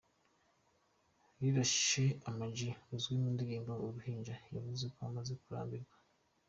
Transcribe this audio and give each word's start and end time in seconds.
Rirashe 1.39 2.05
Ama 2.29 2.45
G 2.55 2.57
uzwi 2.93 3.13
mu 3.21 3.29
ndirimbo 3.35 3.71
"Uruhinja 3.85 4.35
yavuze 4.55 4.83
ko 4.93 4.99
amaze 5.09 5.33
kurambirwa. 5.43 5.95